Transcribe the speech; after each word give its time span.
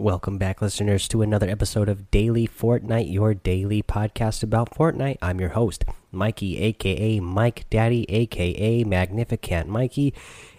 Welcome 0.00 0.38
back, 0.38 0.62
listeners, 0.62 1.06
to 1.08 1.20
another 1.20 1.46
episode 1.46 1.90
of 1.90 2.10
Daily 2.10 2.48
Fortnite, 2.48 3.12
your 3.12 3.34
daily 3.34 3.82
podcast 3.82 4.42
about 4.42 4.74
Fortnite. 4.74 5.18
I'm 5.20 5.38
your 5.38 5.50
host, 5.50 5.84
Mikey, 6.10 6.56
aka 6.56 7.20
Mike 7.20 7.68
Daddy, 7.68 8.06
aka 8.08 8.82
Magnificent 8.84 9.68
Mikey, 9.68 10.14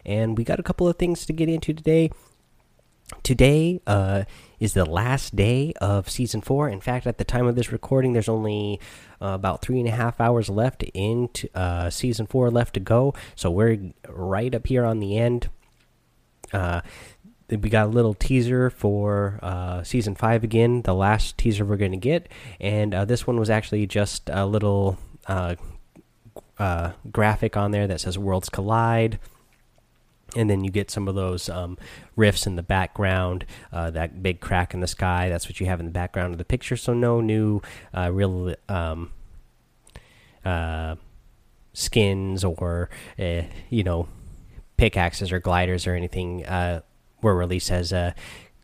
and 0.05 0.37
we 0.37 0.43
got 0.43 0.59
a 0.59 0.63
couple 0.63 0.87
of 0.87 0.97
things 0.97 1.25
to 1.25 1.33
get 1.33 1.49
into 1.49 1.73
today. 1.73 2.11
Today 3.23 3.81
uh, 3.87 4.25
is 4.59 4.73
the 4.75 4.85
last 4.85 5.35
day 5.35 5.73
of 5.81 6.07
season 6.07 6.41
four. 6.41 6.69
In 6.69 6.79
fact, 6.79 7.07
at 7.07 7.17
the 7.17 7.23
time 7.23 7.47
of 7.47 7.55
this 7.55 7.71
recording, 7.71 8.13
there's 8.13 8.29
only 8.29 8.79
uh, 9.19 9.29
about 9.29 9.63
three 9.63 9.79
and 9.79 9.89
a 9.89 9.91
half 9.91 10.21
hours 10.21 10.49
left 10.49 10.83
into 10.93 11.49
uh, 11.57 11.89
season 11.89 12.27
four 12.27 12.51
left 12.51 12.75
to 12.75 12.79
go. 12.79 13.15
So 13.35 13.49
we're 13.49 13.91
right 14.07 14.53
up 14.53 14.67
here 14.67 14.85
on 14.85 14.99
the 14.99 15.17
end. 15.17 15.49
Uh, 16.53 16.81
we 17.57 17.69
got 17.69 17.87
a 17.87 17.89
little 17.89 18.13
teaser 18.13 18.69
for 18.69 19.39
uh, 19.41 19.83
season 19.83 20.15
five 20.15 20.43
again, 20.43 20.83
the 20.83 20.93
last 20.93 21.37
teaser 21.37 21.65
we're 21.65 21.77
going 21.77 21.91
to 21.91 21.97
get, 21.97 22.29
and 22.59 22.93
uh, 22.93 23.05
this 23.05 23.27
one 23.27 23.39
was 23.39 23.49
actually 23.49 23.85
just 23.87 24.29
a 24.31 24.45
little 24.45 24.97
uh, 25.27 25.55
uh, 26.57 26.91
graphic 27.11 27.57
on 27.57 27.71
there 27.71 27.87
that 27.87 28.01
says 28.01 28.17
"Worlds 28.17 28.49
Collide." 28.49 29.19
And 30.33 30.49
then 30.49 30.63
you 30.63 30.71
get 30.71 30.89
some 30.89 31.09
of 31.09 31.15
those 31.15 31.49
um, 31.49 31.77
riffs 32.17 32.47
in 32.47 32.55
the 32.55 32.63
background, 32.63 33.45
uh, 33.73 33.91
that 33.91 34.23
big 34.23 34.39
crack 34.39 34.73
in 34.73 34.79
the 34.79 34.87
sky. 34.87 35.27
That's 35.27 35.45
what 35.45 35.59
you 35.59 35.65
have 35.65 35.81
in 35.81 35.85
the 35.85 35.91
background 35.91 36.33
of 36.33 36.37
the 36.37 36.45
picture. 36.45 36.77
So 36.77 36.93
no 36.93 37.19
new 37.19 37.61
uh, 37.93 38.11
real 38.13 38.55
um, 38.69 39.11
skins 41.73 42.45
or 42.45 42.89
you 43.17 43.83
know 43.83 44.07
pickaxes 44.77 45.33
or 45.33 45.41
gliders 45.41 45.85
or 45.85 45.95
anything 45.95 46.45
were 47.21 47.35
released 47.35 47.71
as 47.71 47.91
a 47.91 48.15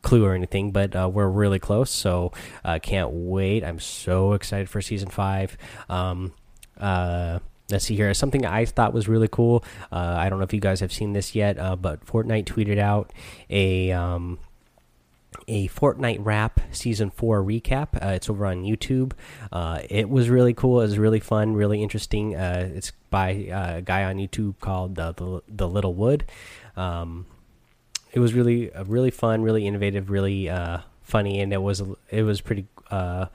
clue 0.02 0.26
or 0.26 0.34
anything, 0.34 0.72
but 0.72 0.96
uh, 0.96 1.10
we're 1.12 1.28
really 1.28 1.60
close. 1.60 1.92
So 1.92 2.32
uh, 2.64 2.80
can't 2.82 3.12
wait. 3.12 3.64
I'm 3.64 3.80
so 3.80 4.34
excited 4.34 4.70
for 4.70 4.82
season 4.82 5.10
five. 5.10 5.58
Um, 5.90 6.34
uh, 6.80 7.40
let's 7.70 7.86
see 7.86 7.96
here. 7.96 8.14
Something 8.14 8.46
I 8.46 8.66
thought 8.66 8.94
was 8.94 9.08
really 9.08 9.27
cool. 9.27 9.64
Uh, 9.91 10.16
I 10.18 10.30
don't 10.30 10.40
know 10.40 10.46
if 10.46 10.54
you 10.54 10.62
guys 10.62 10.80
have 10.80 10.94
seen 10.94 11.14
this 11.14 11.36
yet, 11.36 11.60
uh, 11.60 11.76
but 11.76 12.05
Fortnite 12.05 12.46
tweeted 12.46 12.80
out 12.80 13.12
a. 13.49 13.91
Um, 13.91 14.40
a 15.49 15.68
Fortnite 15.70 16.20
Wrap 16.21 16.60
Season 16.71 17.10
4 17.10 17.44
recap. 17.44 17.96
Uh, 18.04 18.10
it's 18.10 18.30
over 18.30 18.46
on 18.46 18.64
YouTube. 18.64 19.14
Uh, 19.52 19.80
it 19.90 20.10
was 20.10 20.30
really 20.30 20.54
cool. 20.54 20.82
It 20.82 20.86
was 20.86 20.98
really 20.98 21.20
fun, 21.20 21.54
really 21.54 21.82
interesting. 21.82 22.36
Uh, 22.36 22.70
it's 22.74 22.92
by 23.10 23.30
a 23.30 23.82
guy 23.82 24.04
on 24.04 24.18
YouTube 24.18 24.60
called 24.60 24.96
the, 24.96 25.42
the 25.48 25.68
Little 25.68 25.94
Wood. 25.94 26.26
Um, 26.76 27.27
it 28.18 28.20
was 28.20 28.34
really 28.34 28.73
uh, 28.73 28.84
really 28.85 29.12
fun, 29.12 29.43
really 29.43 29.68
innovative, 29.68 30.10
really 30.10 30.49
uh, 30.49 30.79
funny, 31.04 31.40
and 31.40 31.54
it 31.54 31.62
was 31.62 31.84
it 32.10 32.24
was 32.24 32.41
pretty 32.41 32.65
uh, 32.90 33.27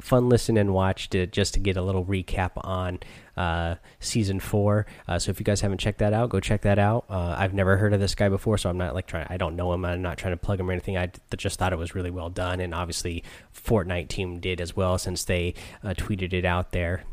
fun 0.00 0.30
listen 0.30 0.56
and 0.56 0.72
watch 0.72 1.10
to 1.10 1.26
just 1.26 1.52
to 1.52 1.60
get 1.60 1.76
a 1.76 1.82
little 1.82 2.06
recap 2.06 2.52
on 2.56 3.00
uh, 3.36 3.74
season 3.98 4.40
four. 4.40 4.86
Uh, 5.06 5.18
so 5.18 5.28
if 5.28 5.38
you 5.40 5.44
guys 5.44 5.60
haven't 5.60 5.76
checked 5.76 5.98
that 5.98 6.14
out, 6.14 6.30
go 6.30 6.40
check 6.40 6.62
that 6.62 6.78
out. 6.78 7.04
Uh, 7.10 7.34
I've 7.36 7.52
never 7.52 7.76
heard 7.76 7.92
of 7.92 8.00
this 8.00 8.14
guy 8.14 8.30
before, 8.30 8.56
so 8.56 8.70
I'm 8.70 8.78
not 8.78 8.94
like 8.94 9.06
trying. 9.06 9.26
I 9.28 9.36
don't 9.36 9.56
know 9.56 9.74
him. 9.74 9.84
I'm 9.84 10.00
not 10.00 10.16
trying 10.16 10.32
to 10.32 10.38
plug 10.38 10.58
him 10.58 10.70
or 10.70 10.72
anything. 10.72 10.96
I 10.96 11.10
just 11.36 11.58
thought 11.58 11.74
it 11.74 11.78
was 11.78 11.94
really 11.94 12.10
well 12.10 12.30
done, 12.30 12.60
and 12.60 12.74
obviously 12.74 13.22
Fortnite 13.54 14.08
team 14.08 14.40
did 14.40 14.62
as 14.62 14.74
well 14.74 14.96
since 14.96 15.22
they 15.22 15.52
tweeted 15.84 16.32
it 16.32 16.46
out 16.46 16.72
there. 16.72 17.04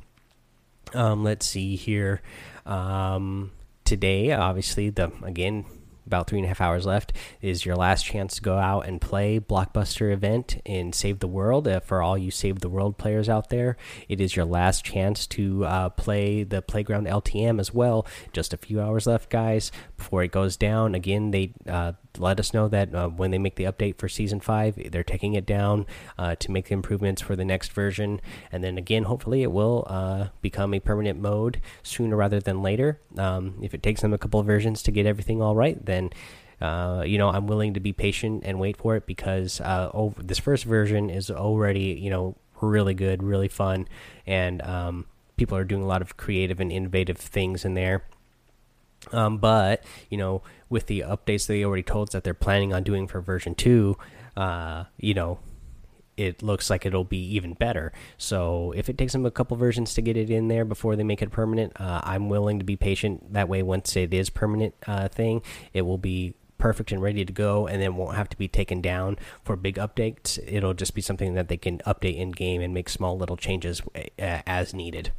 Um, 0.93 1.25
let's 1.25 1.45
see 1.45 1.75
here. 1.75 2.21
Um, 2.65 3.51
today, 3.83 4.31
obviously 4.31 4.91
the 4.91 5.11
again 5.23 5.65
about 6.07 6.27
three 6.27 6.39
and 6.39 6.45
a 6.45 6.47
half 6.47 6.61
hours 6.61 6.85
left 6.85 7.13
is 7.41 7.65
your 7.65 7.75
last 7.75 8.03
chance 8.05 8.35
to 8.35 8.41
go 8.41 8.57
out 8.57 8.87
and 8.87 8.99
play 8.99 9.39
blockbuster 9.39 10.11
event 10.11 10.59
in 10.65 10.93
save 10.93 11.19
the 11.19 11.27
world 11.27 11.67
uh, 11.67 11.79
for 11.81 12.01
all 12.01 12.17
you 12.17 12.31
save 12.31 12.59
the 12.59 12.69
world 12.69 12.97
players 12.97 13.29
out 13.29 13.49
there. 13.49 13.77
It 14.09 14.19
is 14.19 14.35
your 14.35 14.45
last 14.45 14.83
chance 14.83 15.27
to 15.27 15.65
uh, 15.65 15.89
play 15.89 16.43
the 16.43 16.61
playground 16.61 17.05
ltm 17.07 17.59
as 17.59 17.73
well. 17.73 18.07
Just 18.33 18.53
a 18.53 18.57
few 18.57 18.81
hours 18.81 19.05
left 19.05 19.29
guys. 19.29 19.71
Before 19.97 20.23
it 20.23 20.31
goes 20.31 20.57
down 20.57 20.95
again 20.95 21.31
they 21.31 21.53
uh, 21.67 21.93
let 22.19 22.39
us 22.39 22.53
know 22.53 22.67
that 22.67 22.93
uh, 22.93 23.07
when 23.09 23.31
they 23.31 23.37
make 23.37 23.55
the 23.55 23.65
update 23.65 23.97
for 23.97 24.07
season 24.09 24.39
five, 24.39 24.75
they're 24.91 25.03
taking 25.03 25.33
it 25.33 25.45
down 25.45 25.85
uh, 26.17 26.35
to 26.35 26.51
make 26.51 26.65
the 26.65 26.73
improvements 26.73 27.21
for 27.21 27.35
the 27.35 27.45
next 27.45 27.71
version. 27.71 28.21
And 28.51 28.63
then 28.63 28.77
again, 28.77 29.03
hopefully, 29.03 29.43
it 29.43 29.51
will 29.51 29.85
uh, 29.87 30.27
become 30.41 30.73
a 30.73 30.79
permanent 30.79 31.19
mode 31.19 31.61
sooner 31.83 32.15
rather 32.15 32.39
than 32.39 32.61
later. 32.61 32.99
Um, 33.17 33.55
if 33.61 33.73
it 33.73 33.83
takes 33.83 34.01
them 34.01 34.13
a 34.13 34.17
couple 34.17 34.39
of 34.39 34.45
versions 34.45 34.83
to 34.83 34.91
get 34.91 35.05
everything 35.05 35.41
all 35.41 35.55
right, 35.55 35.83
then. 35.85 36.11
Uh, 36.59 37.03
you 37.05 37.19
know, 37.19 37.29
I'm 37.29 37.45
willing 37.45 37.75
to 37.75 37.79
be 37.79 37.93
patient 37.93 38.41
and 38.43 38.59
wait 38.59 38.77
for 38.77 38.95
it 38.95 39.05
because 39.05 39.61
uh, 39.61 39.91
oh, 39.93 40.15
this 40.17 40.39
first 40.39 40.63
version 40.63 41.11
is 41.11 41.29
already, 41.29 41.95
you 42.01 42.09
know, 42.09 42.35
really 42.61 42.95
good, 42.95 43.21
really 43.21 43.47
fun, 43.47 43.87
and 44.25 44.63
um, 44.63 45.05
people 45.35 45.55
are 45.55 45.63
doing 45.63 45.83
a 45.83 45.85
lot 45.85 46.01
of 46.01 46.17
creative 46.17 46.59
and 46.59 46.71
innovative 46.71 47.17
things 47.17 47.63
in 47.63 47.75
there. 47.75 48.03
Um, 49.11 49.37
but 49.37 49.83
you 50.09 50.17
know, 50.17 50.41
with 50.69 50.87
the 50.87 51.01
updates 51.01 51.47
they 51.47 51.63
already 51.63 51.83
told 51.83 52.09
us 52.09 52.13
that 52.13 52.23
they're 52.23 52.33
planning 52.33 52.73
on 52.73 52.83
doing 52.83 53.07
for 53.07 53.21
version 53.21 53.55
two, 53.55 53.97
uh, 54.35 54.85
you 54.97 55.13
know, 55.13 55.39
it 56.17 56.41
looks 56.41 56.69
like 56.69 56.85
it'll 56.85 57.03
be 57.03 57.23
even 57.35 57.53
better. 57.53 57.93
So 58.17 58.73
if 58.75 58.89
it 58.89 58.97
takes 58.97 59.13
them 59.13 59.25
a 59.25 59.31
couple 59.31 59.55
versions 59.55 59.93
to 59.93 60.01
get 60.01 60.17
it 60.17 60.29
in 60.29 60.47
there 60.47 60.65
before 60.65 60.95
they 60.95 61.03
make 61.03 61.21
it 61.21 61.31
permanent, 61.31 61.79
uh, 61.79 62.01
I'm 62.03 62.27
willing 62.27 62.57
to 62.57 62.65
be 62.65 62.75
patient. 62.75 63.33
That 63.33 63.47
way, 63.47 63.61
once 63.61 63.95
it 63.95 64.13
is 64.13 64.29
permanent 64.29 64.73
uh, 64.87 65.09
thing, 65.09 65.43
it 65.73 65.83
will 65.83 65.99
be 65.99 66.33
perfect 66.57 66.91
and 66.91 67.03
ready 67.03 67.23
to 67.23 67.31
go, 67.31 67.67
and 67.67 67.79
then 67.79 67.95
won't 67.95 68.15
have 68.15 68.29
to 68.29 68.37
be 68.37 68.47
taken 68.47 68.81
down 68.81 69.17
for 69.43 69.55
big 69.55 69.75
updates. 69.75 70.39
It'll 70.47 70.73
just 70.73 70.95
be 70.95 71.01
something 71.01 71.35
that 71.35 71.49
they 71.49 71.57
can 71.57 71.77
update 71.85 72.17
in 72.17 72.31
game 72.31 72.61
and 72.61 72.73
make 72.73 72.89
small 72.89 73.15
little 73.15 73.37
changes 73.37 73.83
uh, 73.95 74.01
as 74.47 74.73
needed. 74.73 75.11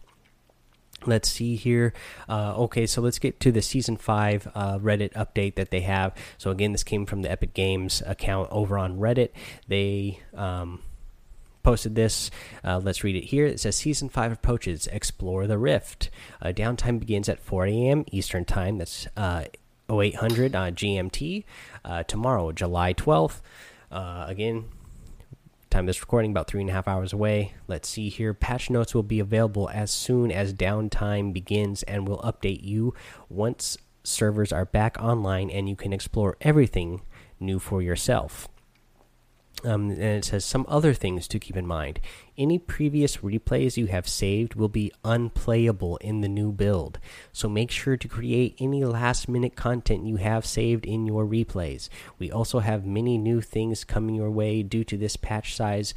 Let's 1.06 1.28
see 1.28 1.54
here. 1.54 1.92
Uh, 2.28 2.54
okay, 2.64 2.86
so 2.86 3.00
let's 3.00 3.19
get 3.19 3.38
to 3.41 3.53
the 3.53 3.62
season 3.62 3.97
five 3.97 4.48
uh, 4.54 4.78
Reddit 4.78 5.12
update 5.12 5.54
that 5.54 5.70
they 5.70 5.81
have. 5.82 6.12
So 6.38 6.50
again, 6.50 6.72
this 6.72 6.82
came 6.82 7.06
from 7.06 7.22
the 7.22 7.31
Epic 7.31 7.54
Games 7.54 8.03
account 8.04 8.48
over 8.50 8.76
on 8.76 8.98
Reddit. 8.98 9.31
They 9.69 10.20
um, 10.34 10.82
posted 11.62 11.94
this. 11.94 12.31
Uh, 12.64 12.81
let's 12.82 13.04
read 13.04 13.14
it 13.14 13.25
here. 13.25 13.47
It 13.47 13.60
says 13.60 13.76
Season 13.76 14.09
5 14.09 14.32
approaches. 14.32 14.88
Explore 14.88 15.47
the 15.47 15.59
Rift. 15.59 16.10
Uh, 16.42 16.48
downtime 16.48 16.98
begins 16.98 17.28
at 17.28 17.41
4 17.41 17.66
a.m. 17.66 18.04
Eastern 18.10 18.44
Time. 18.44 18.78
That's 18.78 19.06
uh, 19.16 19.44
0800 19.91 20.54
uh, 20.54 20.70
GMT. 20.72 21.44
Tomorrow, 22.06 22.53
July 22.53 22.92
12th. 22.92 23.41
Uh, 23.91 24.25
again, 24.28 24.66
Time 25.71 25.84
this 25.84 26.01
recording 26.01 26.31
about 26.31 26.49
three 26.49 26.62
and 26.62 26.71
a 26.71 26.73
half 26.73 26.89
hours 26.89 27.12
away. 27.12 27.53
Let's 27.67 27.91
see 27.91 28.09
here. 28.09 28.33
Patch 28.33 28.71
notes 28.71 28.95
will 28.95 29.03
be 29.03 29.21
available 29.21 29.69
as 29.69 29.91
soon 29.91 30.33
as 30.33 30.55
downtime 30.55 31.33
begins 31.34 31.83
and 31.83 32.09
will 32.09 32.21
update 32.21 32.65
you 32.65 32.95
once 33.29 33.77
servers 34.03 34.51
are 34.51 34.65
back 34.65 34.97
online 34.99 35.51
and 35.51 35.69
you 35.69 35.77
can 35.77 35.93
explore 35.93 36.39
everything 36.41 37.03
new 37.39 37.59
for 37.59 37.83
yourself. 37.83 38.49
Um, 39.65 39.91
and 39.91 40.01
it 40.01 40.25
says 40.25 40.45
some 40.45 40.65
other 40.69 40.95
things 40.95 41.27
to 41.29 41.41
keep 41.41 41.57
in 41.57 41.67
mind. 41.67 41.99
Any 42.37 42.59
previous 42.59 43.19
replays 43.19 43.77
you 43.77 43.87
have 43.87 44.07
saved 44.07 44.55
will 44.55 44.69
be 44.69 44.93
unplayable 45.05 45.97
in 45.97 46.21
the 46.21 46.29
new 46.29 46.53
build, 46.53 47.01
so 47.33 47.49
make 47.49 47.73
sure 47.73 47.97
to 47.97 48.07
create 48.07 48.55
any 48.61 48.85
last 48.85 49.29
minute 49.29 49.57
content 49.57 50.07
you 50.07 50.17
have 50.17 50.47
saved 50.47 50.87
in 50.87 51.07
your 51.07 51.27
replays. 51.27 51.89
We 52.21 52.31
also 52.31 52.61
have 52.61 52.87
many 52.87 53.19
new 53.19 53.41
things 53.41 53.83
coming 53.83 54.15
your 54.15 54.31
way 54.31 54.63
due 54.63 54.85
to 54.85 54.97
this 54.97 55.17
patch 55.17 55.57
size 55.57 55.93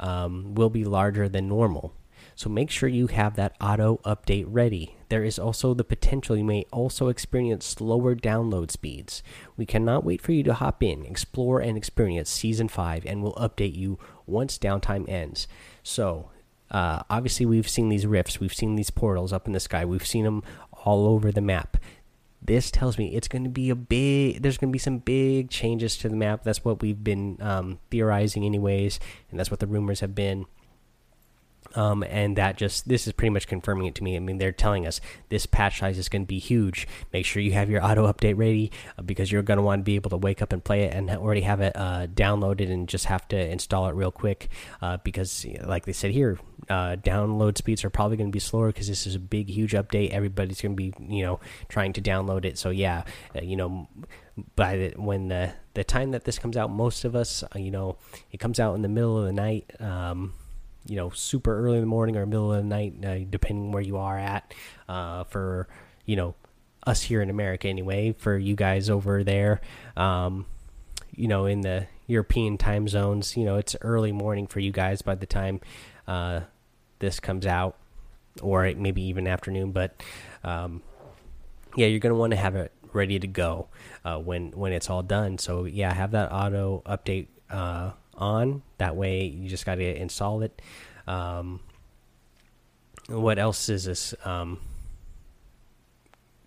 um, 0.00 0.56
will 0.56 0.70
be 0.70 0.84
larger 0.84 1.28
than 1.28 1.48
normal. 1.48 1.94
So 2.36 2.50
make 2.50 2.70
sure 2.70 2.88
you 2.88 3.06
have 3.08 3.36
that 3.36 3.54
auto 3.60 4.00
update 4.04 4.46
ready. 4.48 4.96
There 5.08 5.24
is 5.24 5.38
also 5.38 5.74
the 5.74 5.84
potential 5.84 6.36
you 6.36 6.44
may 6.44 6.66
also 6.72 7.08
experience 7.08 7.64
slower 7.64 8.16
download 8.16 8.70
speeds. 8.70 9.22
We 9.56 9.66
cannot 9.66 10.04
wait 10.04 10.20
for 10.20 10.32
you 10.32 10.42
to 10.44 10.54
hop 10.54 10.82
in, 10.82 11.04
explore, 11.06 11.60
and 11.60 11.76
experience 11.76 12.30
Season 12.30 12.68
5, 12.68 13.06
and 13.06 13.22
we'll 13.22 13.34
update 13.34 13.76
you 13.76 13.98
once 14.26 14.58
downtime 14.58 15.08
ends. 15.08 15.46
So, 15.82 16.30
uh, 16.70 17.04
obviously, 17.08 17.46
we've 17.46 17.68
seen 17.68 17.88
these 17.88 18.06
rifts, 18.06 18.40
we've 18.40 18.54
seen 18.54 18.74
these 18.74 18.90
portals 18.90 19.32
up 19.32 19.46
in 19.46 19.52
the 19.52 19.60
sky, 19.60 19.84
we've 19.84 20.06
seen 20.06 20.24
them 20.24 20.42
all 20.72 21.06
over 21.06 21.30
the 21.30 21.40
map. 21.40 21.76
This 22.42 22.70
tells 22.70 22.98
me 22.98 23.14
it's 23.14 23.28
going 23.28 23.44
to 23.44 23.50
be 23.50 23.70
a 23.70 23.74
big. 23.74 24.42
There's 24.42 24.58
going 24.58 24.70
to 24.70 24.72
be 24.72 24.78
some 24.78 24.98
big 24.98 25.48
changes 25.48 25.96
to 25.98 26.10
the 26.10 26.16
map. 26.16 26.42
That's 26.44 26.62
what 26.62 26.82
we've 26.82 27.02
been 27.02 27.38
um, 27.40 27.78
theorizing, 27.90 28.44
anyways, 28.44 29.00
and 29.30 29.40
that's 29.40 29.50
what 29.50 29.60
the 29.60 29.66
rumors 29.66 30.00
have 30.00 30.14
been. 30.14 30.44
Um, 31.74 32.02
and 32.04 32.36
that 32.36 32.56
just 32.56 32.88
this 32.88 33.06
is 33.06 33.12
pretty 33.12 33.30
much 33.30 33.46
confirming 33.46 33.86
it 33.86 33.94
to 33.96 34.04
me. 34.04 34.16
I 34.16 34.20
mean, 34.20 34.38
they're 34.38 34.52
telling 34.52 34.86
us 34.86 35.00
this 35.28 35.46
patch 35.46 35.80
size 35.80 35.98
is 35.98 36.08
going 36.08 36.22
to 36.22 36.26
be 36.26 36.38
huge. 36.38 36.86
Make 37.12 37.26
sure 37.26 37.42
you 37.42 37.52
have 37.52 37.70
your 37.70 37.84
auto 37.84 38.10
update 38.10 38.36
ready 38.36 38.70
uh, 38.98 39.02
because 39.02 39.30
you're 39.30 39.42
going 39.42 39.58
to 39.58 39.62
want 39.62 39.80
to 39.80 39.84
be 39.84 39.96
able 39.96 40.10
to 40.10 40.16
wake 40.16 40.42
up 40.42 40.52
and 40.52 40.62
play 40.62 40.84
it 40.84 40.94
and 40.94 41.10
already 41.10 41.42
have 41.42 41.60
it 41.60 41.74
uh, 41.76 42.06
downloaded 42.06 42.70
and 42.70 42.88
just 42.88 43.06
have 43.06 43.26
to 43.28 43.36
install 43.36 43.88
it 43.88 43.94
real 43.94 44.10
quick. 44.10 44.48
Uh, 44.80 44.98
because, 45.04 45.46
like 45.64 45.84
they 45.84 45.92
said 45.92 46.10
here, 46.10 46.38
uh, 46.70 46.96
download 46.96 47.58
speeds 47.58 47.84
are 47.84 47.90
probably 47.90 48.16
going 48.16 48.30
to 48.30 48.32
be 48.34 48.40
slower 48.40 48.68
because 48.68 48.88
this 48.88 49.06
is 49.06 49.14
a 49.14 49.20
big, 49.20 49.48
huge 49.48 49.72
update. 49.72 50.10
Everybody's 50.10 50.60
going 50.60 50.76
to 50.76 50.76
be, 50.76 50.92
you 51.00 51.24
know, 51.24 51.40
trying 51.68 51.92
to 51.92 52.00
download 52.00 52.44
it. 52.44 52.58
So 52.58 52.70
yeah, 52.70 53.04
uh, 53.34 53.42
you 53.42 53.56
know 53.56 53.88
by 54.56 54.76
the 54.76 54.94
when 54.96 55.28
the 55.28 55.52
the 55.74 55.84
time 55.84 56.12
that 56.12 56.24
this 56.24 56.38
comes 56.38 56.56
out, 56.56 56.70
most 56.70 57.04
of 57.04 57.16
us, 57.16 57.42
uh, 57.54 57.58
you 57.58 57.70
know, 57.70 57.96
it 58.30 58.38
comes 58.38 58.60
out 58.60 58.74
in 58.74 58.82
the 58.82 58.88
middle 58.88 59.18
of 59.18 59.24
the 59.24 59.32
night. 59.32 59.70
Um, 59.80 60.34
you 60.86 60.96
know, 60.96 61.10
super 61.10 61.58
early 61.58 61.76
in 61.76 61.82
the 61.82 61.86
morning 61.86 62.16
or 62.16 62.26
middle 62.26 62.52
of 62.52 62.62
the 62.62 62.68
night, 62.68 63.04
uh, 63.04 63.18
depending 63.30 63.72
where 63.72 63.82
you 63.82 63.96
are 63.96 64.18
at. 64.18 64.52
Uh, 64.88 65.24
for 65.24 65.68
you 66.06 66.16
know, 66.16 66.34
us 66.86 67.02
here 67.02 67.22
in 67.22 67.30
America 67.30 67.68
anyway. 67.68 68.14
For 68.18 68.36
you 68.36 68.54
guys 68.54 68.90
over 68.90 69.24
there, 69.24 69.60
um, 69.96 70.46
you 71.14 71.28
know, 71.28 71.46
in 71.46 71.62
the 71.62 71.86
European 72.06 72.58
time 72.58 72.88
zones, 72.88 73.36
you 73.36 73.44
know, 73.44 73.56
it's 73.56 73.76
early 73.80 74.12
morning 74.12 74.46
for 74.46 74.60
you 74.60 74.72
guys 74.72 75.02
by 75.02 75.14
the 75.14 75.26
time 75.26 75.60
uh, 76.06 76.40
this 76.98 77.20
comes 77.20 77.46
out, 77.46 77.76
or 78.42 78.70
maybe 78.76 79.02
even 79.02 79.26
afternoon. 79.26 79.72
But 79.72 80.02
um, 80.42 80.82
yeah, 81.76 81.86
you're 81.86 82.00
gonna 82.00 82.14
want 82.14 82.32
to 82.32 82.36
have 82.36 82.56
it 82.56 82.72
ready 82.92 83.18
to 83.18 83.26
go 83.26 83.68
uh, 84.04 84.18
when 84.18 84.52
when 84.52 84.72
it's 84.72 84.90
all 84.90 85.02
done. 85.02 85.38
So 85.38 85.64
yeah, 85.64 85.92
have 85.92 86.12
that 86.12 86.30
auto 86.30 86.82
update 86.86 87.28
uh, 87.50 87.92
on. 88.16 88.62
That 88.78 88.96
way, 88.96 89.24
you 89.24 89.48
just 89.48 89.66
got 89.66 89.76
to 89.76 90.00
install 90.00 90.42
it. 90.42 90.60
Um, 91.06 91.60
what 93.08 93.38
else 93.38 93.68
is 93.68 93.84
this 93.84 94.14
um, 94.24 94.60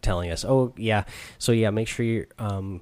telling 0.02 0.32
us? 0.32 0.44
Oh 0.44 0.74
yeah, 0.78 1.04
so 1.38 1.52
yeah, 1.52 1.70
make 1.70 1.88
sure 1.88 2.06
you're. 2.06 2.28
Um, 2.40 2.82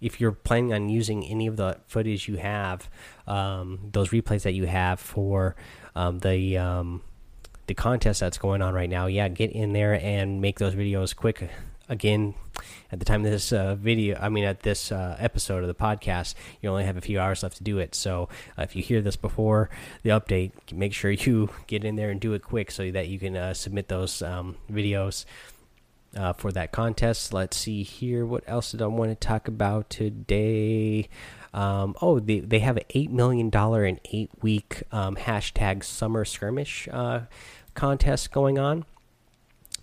if 0.00 0.18
you're 0.18 0.32
planning 0.32 0.72
on 0.72 0.88
using 0.88 1.24
any 1.26 1.46
of 1.46 1.56
the 1.56 1.78
footage 1.86 2.26
you 2.26 2.36
have, 2.36 2.88
um, 3.26 3.90
those 3.92 4.08
replays 4.08 4.44
that 4.44 4.54
you 4.54 4.64
have 4.66 4.98
for 4.98 5.56
um, 5.94 6.20
the 6.20 6.56
um, 6.56 7.02
the 7.66 7.74
contest 7.74 8.20
that's 8.20 8.38
going 8.38 8.62
on 8.62 8.72
right 8.72 8.88
now, 8.88 9.06
yeah, 9.06 9.28
get 9.28 9.52
in 9.52 9.72
there 9.72 9.94
and 9.94 10.40
make 10.40 10.58
those 10.58 10.74
videos 10.74 11.14
quick 11.14 11.50
again 11.90 12.34
at 12.90 12.98
the 12.98 13.04
time 13.04 13.24
of 13.24 13.30
this 13.30 13.52
uh, 13.52 13.74
video 13.74 14.18
i 14.20 14.28
mean 14.28 14.44
at 14.44 14.60
this 14.60 14.92
uh, 14.92 15.16
episode 15.18 15.62
of 15.62 15.68
the 15.68 15.74
podcast 15.74 16.34
you 16.62 16.70
only 16.70 16.84
have 16.84 16.96
a 16.96 17.00
few 17.00 17.18
hours 17.20 17.42
left 17.42 17.56
to 17.56 17.64
do 17.64 17.78
it. 17.78 17.94
So 17.94 18.28
uh, 18.58 18.62
if 18.62 18.76
you 18.76 18.82
hear 18.82 19.00
this 19.00 19.16
before 19.16 19.70
the 20.02 20.10
update 20.10 20.52
make 20.72 20.92
sure 20.92 21.10
you 21.10 21.50
get 21.66 21.84
in 21.84 21.96
there 21.96 22.10
and 22.10 22.20
do 22.20 22.32
it 22.32 22.42
quick 22.42 22.70
so 22.70 22.90
that 22.90 23.08
you 23.08 23.18
can 23.18 23.36
uh, 23.36 23.54
submit 23.54 23.88
those 23.88 24.22
um, 24.22 24.56
videos 24.70 25.24
uh, 26.16 26.32
for 26.32 26.50
that 26.50 26.72
contest. 26.72 27.32
Let's 27.32 27.56
see 27.56 27.82
here 27.82 28.26
what 28.26 28.44
else 28.46 28.72
did 28.72 28.82
i 28.82 28.86
want 28.86 29.10
to 29.10 29.14
talk 29.14 29.48
about 29.48 29.90
today. 29.90 31.08
Um, 31.52 31.96
oh 32.00 32.20
they, 32.20 32.40
they 32.40 32.60
have 32.60 32.76
an 32.76 32.84
$8 32.94 33.10
million 33.10 33.50
and 33.52 34.00
8 34.04 34.30
week 34.40 34.82
um, 34.92 35.16
hashtag 35.16 35.82
summer 35.82 36.24
skirmish 36.24 36.88
uh, 36.92 37.22
contest 37.74 38.30
going 38.30 38.58
on 38.58 38.84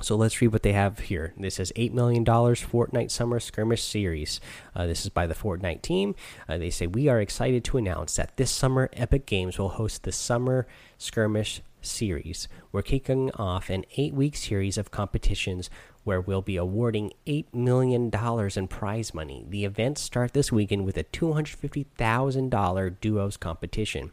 so 0.01 0.15
let's 0.15 0.39
read 0.41 0.51
what 0.53 0.63
they 0.63 0.73
have 0.73 0.99
here. 0.99 1.33
This 1.37 1.55
says 1.55 1.71
$8 1.75 1.91
million 1.91 2.23
Fortnite 2.23 3.09
Summer 3.09 3.39
Skirmish 3.39 3.83
Series. 3.83 4.39
Uh, 4.75 4.85
this 4.85 5.03
is 5.03 5.09
by 5.09 5.25
the 5.25 5.33
Fortnite 5.33 5.81
team. 5.81 6.13
Uh, 6.47 6.57
they 6.57 6.69
say, 6.69 6.85
We 6.85 7.07
are 7.07 7.19
excited 7.19 7.63
to 7.65 7.77
announce 7.77 8.15
that 8.15 8.37
this 8.37 8.51
summer 8.51 8.89
Epic 8.93 9.25
Games 9.25 9.57
will 9.57 9.69
host 9.69 10.03
the 10.03 10.11
Summer 10.11 10.67
Skirmish 10.99 11.61
Series. 11.81 12.47
We're 12.71 12.83
kicking 12.83 13.31
off 13.31 13.69
an 13.69 13.85
eight 13.97 14.13
week 14.13 14.35
series 14.35 14.77
of 14.77 14.91
competitions 14.91 15.69
where 16.03 16.21
we'll 16.21 16.41
be 16.41 16.57
awarding 16.57 17.11
$8 17.25 17.53
million 17.53 18.09
in 18.55 18.67
prize 18.67 19.13
money. 19.13 19.45
The 19.49 19.65
events 19.65 20.01
start 20.01 20.33
this 20.33 20.51
weekend 20.51 20.85
with 20.85 20.97
a 20.97 21.03
$250,000 21.03 22.95
duos 23.01 23.35
competition. 23.35 24.11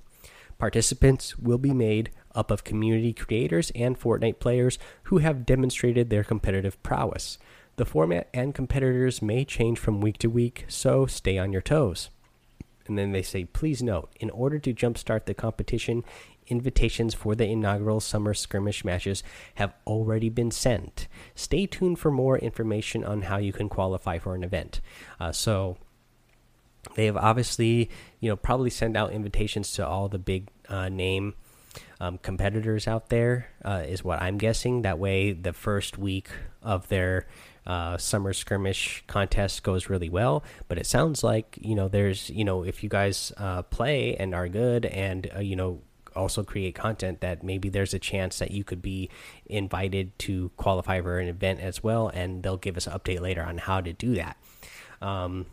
Participants 0.58 1.38
will 1.38 1.58
be 1.58 1.72
made 1.72 2.10
up 2.34 2.50
of 2.50 2.64
community 2.64 3.12
creators 3.12 3.70
and 3.74 3.98
Fortnite 3.98 4.38
players 4.38 4.78
who 5.04 5.18
have 5.18 5.46
demonstrated 5.46 6.10
their 6.10 6.24
competitive 6.24 6.82
prowess. 6.82 7.38
The 7.76 7.84
format 7.84 8.28
and 8.32 8.54
competitors 8.54 9.20
may 9.20 9.44
change 9.44 9.78
from 9.78 10.00
week 10.00 10.18
to 10.18 10.28
week, 10.28 10.64
so 10.68 11.06
stay 11.06 11.38
on 11.38 11.52
your 11.52 11.62
toes. 11.62 12.10
And 12.86 12.98
then 12.98 13.12
they 13.12 13.22
say, 13.22 13.44
please 13.44 13.82
note, 13.82 14.10
in 14.20 14.30
order 14.30 14.58
to 14.58 14.74
jumpstart 14.74 15.24
the 15.24 15.34
competition, 15.34 16.04
invitations 16.46 17.14
for 17.14 17.34
the 17.34 17.46
inaugural 17.46 18.00
summer 18.00 18.34
skirmish 18.34 18.84
matches 18.84 19.22
have 19.54 19.74
already 19.86 20.28
been 20.28 20.50
sent. 20.50 21.08
Stay 21.34 21.66
tuned 21.66 21.98
for 21.98 22.10
more 22.10 22.38
information 22.38 23.02
on 23.02 23.22
how 23.22 23.38
you 23.38 23.52
can 23.52 23.68
qualify 23.68 24.18
for 24.18 24.34
an 24.34 24.44
event. 24.44 24.80
Uh, 25.18 25.32
so 25.32 25.78
they 26.94 27.06
have 27.06 27.16
obviously, 27.16 27.90
you 28.20 28.28
know, 28.28 28.36
probably 28.36 28.70
sent 28.70 28.96
out 28.96 29.12
invitations 29.12 29.72
to 29.72 29.86
all 29.86 30.08
the 30.08 30.18
big 30.18 30.48
uh, 30.68 30.88
name 30.88 31.34
um, 32.00 32.18
competitors 32.18 32.86
out 32.86 33.08
there, 33.08 33.48
uh, 33.64 33.82
is 33.86 34.04
what 34.04 34.20
I'm 34.22 34.38
guessing. 34.38 34.82
That 34.82 34.98
way, 34.98 35.32
the 35.32 35.52
first 35.52 35.98
week 35.98 36.28
of 36.62 36.88
their 36.88 37.26
uh, 37.66 37.96
summer 37.96 38.32
skirmish 38.32 39.04
contest 39.06 39.62
goes 39.62 39.88
really 39.88 40.08
well. 40.08 40.44
But 40.68 40.78
it 40.78 40.86
sounds 40.86 41.24
like 41.24 41.58
you 41.60 41.74
know, 41.74 41.88
there's 41.88 42.30
you 42.30 42.44
know, 42.44 42.62
if 42.62 42.82
you 42.82 42.88
guys 42.88 43.32
uh, 43.36 43.62
play 43.62 44.16
and 44.16 44.34
are 44.34 44.48
good, 44.48 44.86
and 44.86 45.30
uh, 45.34 45.40
you 45.40 45.56
know, 45.56 45.80
also 46.14 46.42
create 46.42 46.74
content, 46.74 47.20
that 47.20 47.42
maybe 47.42 47.68
there's 47.68 47.94
a 47.94 47.98
chance 47.98 48.38
that 48.38 48.50
you 48.50 48.64
could 48.64 48.82
be 48.82 49.10
invited 49.46 50.18
to 50.20 50.50
qualify 50.56 51.00
for 51.00 51.18
an 51.18 51.28
event 51.28 51.60
as 51.60 51.82
well, 51.82 52.08
and 52.08 52.42
they'll 52.42 52.56
give 52.56 52.76
us 52.76 52.86
an 52.86 52.92
update 52.92 53.20
later 53.20 53.42
on 53.42 53.58
how 53.58 53.80
to 53.80 53.92
do 53.92 54.14
that. 54.14 54.36
Um, 55.02 55.46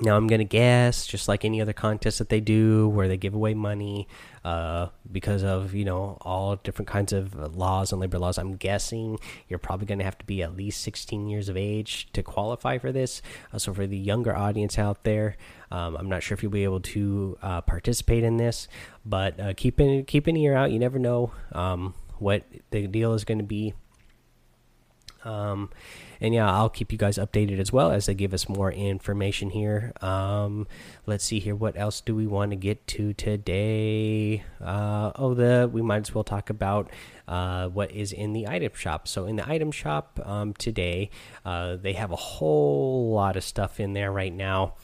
now 0.00 0.16
I'm 0.16 0.26
gonna 0.26 0.44
guess, 0.44 1.06
just 1.06 1.28
like 1.28 1.44
any 1.44 1.60
other 1.60 1.72
contest 1.72 2.18
that 2.18 2.28
they 2.28 2.40
do, 2.40 2.88
where 2.88 3.08
they 3.08 3.16
give 3.16 3.34
away 3.34 3.54
money 3.54 4.06
uh, 4.44 4.88
because 5.10 5.42
of 5.42 5.74
you 5.74 5.84
know 5.84 6.18
all 6.20 6.56
different 6.56 6.88
kinds 6.88 7.12
of 7.12 7.56
laws 7.56 7.92
and 7.92 8.00
labor 8.00 8.18
laws. 8.18 8.38
I'm 8.38 8.56
guessing 8.56 9.18
you're 9.48 9.58
probably 9.58 9.86
gonna 9.86 10.04
have 10.04 10.18
to 10.18 10.24
be 10.24 10.42
at 10.42 10.56
least 10.56 10.82
16 10.82 11.28
years 11.28 11.48
of 11.48 11.56
age 11.56 12.08
to 12.12 12.22
qualify 12.22 12.78
for 12.78 12.92
this. 12.92 13.22
Uh, 13.52 13.58
so 13.58 13.74
for 13.74 13.86
the 13.86 13.98
younger 13.98 14.34
audience 14.36 14.78
out 14.78 15.04
there, 15.04 15.36
um, 15.70 15.96
I'm 15.96 16.08
not 16.08 16.22
sure 16.22 16.34
if 16.34 16.42
you'll 16.42 16.52
be 16.52 16.64
able 16.64 16.80
to 16.80 17.38
uh, 17.42 17.60
participate 17.62 18.24
in 18.24 18.36
this, 18.36 18.68
but 19.04 19.38
uh, 19.40 19.54
keep 19.56 19.80
an 19.80 20.04
keep 20.04 20.26
an 20.26 20.36
ear 20.36 20.54
out. 20.54 20.70
You 20.70 20.78
never 20.78 20.98
know 20.98 21.32
um, 21.52 21.94
what 22.18 22.44
the 22.70 22.86
deal 22.86 23.14
is 23.14 23.24
going 23.24 23.38
to 23.38 23.44
be. 23.44 23.74
Um, 25.24 25.70
and 26.20 26.34
yeah, 26.34 26.50
I'll 26.50 26.68
keep 26.68 26.92
you 26.92 26.98
guys 26.98 27.18
updated 27.18 27.58
as 27.58 27.72
well 27.72 27.90
as 27.90 28.06
they 28.06 28.14
give 28.14 28.34
us 28.34 28.48
more 28.48 28.72
information 28.72 29.50
here. 29.50 29.92
Um, 30.00 30.66
let's 31.06 31.24
see 31.24 31.38
here. 31.38 31.54
What 31.54 31.76
else 31.76 32.00
do 32.00 32.14
we 32.14 32.26
want 32.26 32.50
to 32.50 32.56
get 32.56 32.86
to 32.88 33.12
today? 33.12 34.44
Uh, 34.60 35.12
oh, 35.16 35.34
the 35.34 35.68
we 35.72 35.82
might 35.82 36.08
as 36.08 36.14
well 36.14 36.24
talk 36.24 36.50
about 36.50 36.90
uh, 37.26 37.68
what 37.68 37.92
is 37.92 38.12
in 38.12 38.32
the 38.32 38.48
item 38.48 38.72
shop. 38.74 39.06
So 39.06 39.26
in 39.26 39.36
the 39.36 39.48
item 39.48 39.70
shop 39.70 40.20
um, 40.24 40.54
today, 40.54 41.10
uh, 41.44 41.76
they 41.76 41.92
have 41.92 42.10
a 42.10 42.16
whole 42.16 43.12
lot 43.12 43.36
of 43.36 43.44
stuff 43.44 43.78
in 43.80 43.92
there 43.92 44.10
right 44.10 44.32
now. 44.32 44.74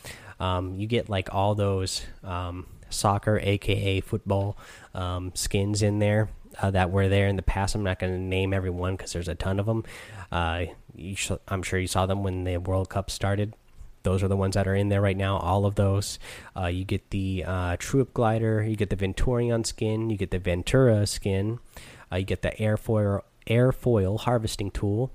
Um, 0.40 0.74
you 0.74 0.86
get 0.86 1.08
like 1.08 1.32
all 1.32 1.54
those 1.54 2.02
um, 2.22 2.66
soccer, 2.90 3.38
aka 3.42 4.00
football, 4.00 4.56
um, 4.94 5.32
skins 5.34 5.82
in 5.82 5.98
there. 5.98 6.28
Uh, 6.60 6.70
that 6.70 6.90
were 6.90 7.08
there 7.08 7.28
in 7.28 7.36
the 7.36 7.42
past. 7.42 7.74
I'm 7.74 7.82
not 7.82 7.98
going 7.98 8.12
to 8.12 8.18
name 8.18 8.52
everyone 8.52 8.96
because 8.96 9.12
there's 9.12 9.28
a 9.28 9.34
ton 9.34 9.58
of 9.58 9.66
them. 9.66 9.84
Uh, 10.30 10.66
I'm 11.48 11.62
sure 11.62 11.78
you 11.78 11.86
saw 11.86 12.06
them 12.06 12.22
when 12.22 12.44
the 12.44 12.58
World 12.58 12.88
Cup 12.88 13.10
started. 13.10 13.54
Those 14.04 14.22
are 14.22 14.28
the 14.28 14.36
ones 14.36 14.54
that 14.54 14.68
are 14.68 14.74
in 14.74 14.90
there 14.90 15.00
right 15.00 15.16
now. 15.16 15.38
All 15.38 15.64
of 15.66 15.74
those. 15.74 16.18
Uh, 16.56 16.66
you 16.66 16.84
get 16.84 17.10
the 17.10 17.44
uh, 17.46 17.76
Troop 17.78 18.12
glider. 18.12 18.62
You 18.62 18.76
get 18.76 18.90
the 18.90 18.96
Venturion 18.96 19.66
skin. 19.66 20.10
You 20.10 20.16
get 20.16 20.30
the 20.30 20.38
Ventura 20.38 21.06
skin. 21.06 21.58
Uh, 22.12 22.16
you 22.16 22.24
get 22.24 22.42
the 22.42 22.50
airfoil 22.50 23.22
airfoil 23.46 24.20
harvesting 24.20 24.70
tool. 24.70 25.10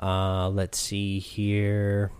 Uh, 0.00 0.48
let's 0.48 0.78
see 0.78 1.18
here. 1.18 2.12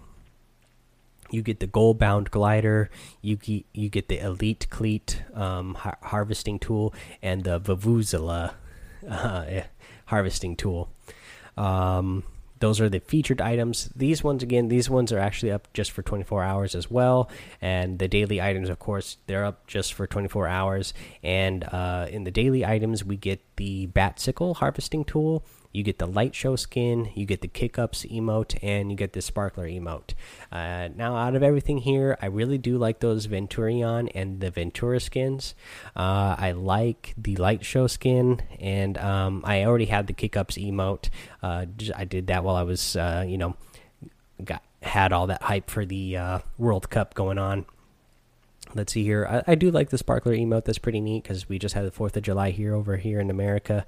You 1.31 1.43
get 1.43 1.61
the 1.61 1.67
Goalbound 1.67 2.31
glider. 2.31 2.91
You 3.23 3.37
get, 3.37 3.67
you 3.73 3.89
get 3.89 4.09
the 4.09 4.19
elite 4.19 4.67
cleat 4.71 5.23
um, 5.35 5.75
har 5.75 5.99
harvesting 6.03 6.59
tool 6.59 6.95
and 7.23 7.45
the 7.45 7.61
Vuvuzela 7.61 8.55
uh, 9.09 9.45
harvesting 10.07 10.57
tool. 10.57 10.91
Um, 11.57 12.25
those 12.61 12.81
are 12.81 12.89
the 12.89 13.01
featured 13.01 13.41
items. 13.41 13.91
These 13.95 14.25
ones, 14.25 14.43
again, 14.43 14.69
these 14.69 14.91
ones 14.91 15.13
are 15.13 15.19
actually 15.19 15.53
up 15.53 15.69
just 15.73 15.93
for 15.93 16.03
24 16.03 16.43
hours 16.43 16.75
as 16.75 16.91
well. 16.91 17.31
And 17.61 17.99
the 17.99 18.09
daily 18.09 18.41
items, 18.41 18.69
of 18.69 18.79
course, 18.79 19.19
they're 19.27 19.45
up 19.45 19.67
just 19.67 19.95
for 19.95 20.07
24 20.07 20.49
hours. 20.49 20.95
And 21.23 21.65
uh, 21.65 22.09
in 22.11 22.25
the 22.25 22.31
daily 22.31 22.65
items, 22.65 23.05
we 23.05 23.17
get 23.17 23.41
the 23.59 23.87
Bat 23.87 24.19
Sickle 24.19 24.55
harvesting 24.55 25.05
tool, 25.05 25.45
you 25.73 25.83
get 25.83 25.99
the 25.99 26.07
light 26.07 26.35
show 26.35 26.57
skin, 26.57 27.11
you 27.15 27.27
get 27.27 27.43
the 27.43 27.49
kick 27.49 27.79
ups 27.79 28.07
emote, 28.07 28.59
and 28.63 28.91
you 28.91 28.97
get 28.97 29.13
the 29.13 29.21
sparkler 29.21 29.69
emote. 29.69 30.15
Uh, 30.51 30.89
now, 30.97 31.17
out 31.17 31.35
of 31.35 31.43
everything 31.43 31.79
here, 31.79 32.17
I 32.23 32.27
really 32.27 32.57
do 32.57 32.79
like 32.79 33.01
those 33.01 33.27
Venturion 33.27 34.11
and 34.15 34.41
the 34.41 34.51
Ventura 34.51 35.01
skins. 35.01 35.55
Uh, 35.95 36.37
I 36.39 36.53
like 36.53 37.15
the 37.19 37.37
light 37.37 37.65
show 37.65 37.87
skin, 37.87 38.41
and 38.59 38.97
um, 38.97 39.43
I 39.45 39.65
already 39.65 39.87
had 39.87 40.07
the 40.07 40.15
kick 40.15 40.37
ups 40.37 40.57
emote. 40.57 41.11
Uh, 41.43 41.67
I 41.95 42.05
did 42.05 42.29
that 42.29 42.45
while 42.45 42.57
I 42.57 42.63
was, 42.63 42.97
uh, 42.97 43.25
you 43.27 43.37
know, 43.37 43.57
got 44.43 44.63
had 44.81 45.13
all 45.13 45.27
that 45.27 45.43
hype 45.43 45.69
for 45.69 45.85
the 45.85 46.17
uh, 46.17 46.39
World 46.57 46.89
Cup 46.89 47.15
going 47.15 47.37
on. 47.37 47.67
Let's 48.75 48.93
see 48.93 49.05
here. 49.05 49.27
I, 49.47 49.53
I, 49.53 49.55
do 49.55 49.71
like 49.71 49.91
the 49.91 49.99
sparkler 49.99 50.33
emote. 50.33 50.65
That's 50.65 50.79
pretty 50.79 51.01
neat 51.01 51.23
because 51.23 51.49
we 51.49 51.59
just 51.59 51.75
had 51.75 51.85
the 51.85 51.91
Fourth 51.91 52.17
of 52.17 52.23
July 52.23 52.51
here 52.51 52.75
over 52.75 52.97
here 52.97 53.21
in 53.21 53.31
America. 53.31 53.87